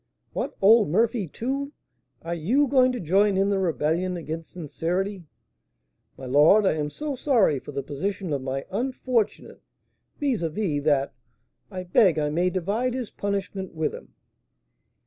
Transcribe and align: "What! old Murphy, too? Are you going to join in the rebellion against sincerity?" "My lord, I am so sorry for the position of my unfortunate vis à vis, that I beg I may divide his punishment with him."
"What! 0.33 0.57
old 0.63 0.89
Murphy, 0.89 1.27
too? 1.27 1.73
Are 2.23 2.33
you 2.33 2.65
going 2.67 2.91
to 2.91 2.99
join 2.99 3.37
in 3.37 3.49
the 3.51 3.59
rebellion 3.59 4.17
against 4.17 4.49
sincerity?" 4.51 5.25
"My 6.17 6.25
lord, 6.25 6.65
I 6.65 6.73
am 6.73 6.89
so 6.89 7.15
sorry 7.15 7.59
for 7.59 7.71
the 7.71 7.83
position 7.83 8.33
of 8.33 8.41
my 8.41 8.65
unfortunate 8.71 9.61
vis 10.17 10.41
à 10.41 10.49
vis, 10.51 10.81
that 10.85 11.13
I 11.69 11.83
beg 11.83 12.17
I 12.17 12.31
may 12.31 12.49
divide 12.49 12.95
his 12.95 13.11
punishment 13.11 13.75
with 13.75 13.93
him." 13.93 14.15